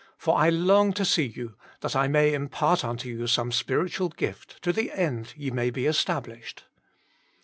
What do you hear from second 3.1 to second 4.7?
some spiritual gift,